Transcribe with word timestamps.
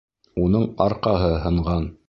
Уның 0.45 0.65
арҡаһы 0.87 1.31
һынған. 1.47 1.91